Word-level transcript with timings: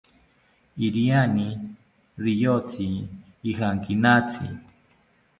Iriani 0.85 1.47
riyotzi 2.23 2.87
ijankinatzi 3.49 4.45